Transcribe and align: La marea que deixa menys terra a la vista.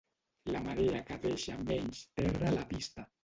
La 0.53 0.61
marea 0.67 1.01
que 1.09 1.17
deixa 1.27 1.59
menys 1.67 2.01
terra 2.21 2.49
a 2.53 2.57
la 2.59 2.65
vista. 2.75 3.07